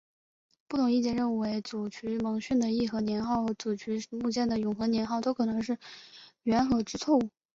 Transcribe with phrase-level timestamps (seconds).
[0.67, 5.77] 不同意见认为沮渠蒙逊的义和年号和沮渠牧犍的永和年号都可能是
[6.41, 7.29] 缘禾之错误。